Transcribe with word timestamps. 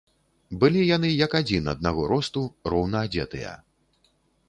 Былі 0.63 0.81
яны 0.95 1.11
як 1.25 1.35
адзін, 1.41 1.69
аднаго 1.75 2.09
росту, 2.15 2.41
роўна 2.75 3.07
адзетыя. 3.07 3.57